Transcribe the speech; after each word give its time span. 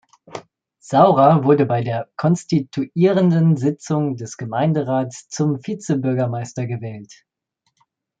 Saurer 0.79 1.43
wurde 1.43 1.67
bei 1.67 1.83
der 1.83 2.09
konstituierenden 2.17 3.55
Sitzung 3.55 4.15
des 4.15 4.35
Gemeinderats 4.35 5.29
zum 5.29 5.57
Vizebürgermeister 5.59 6.65
gewählt. 6.65 7.23